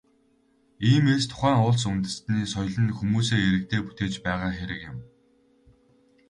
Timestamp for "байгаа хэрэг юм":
4.25-4.97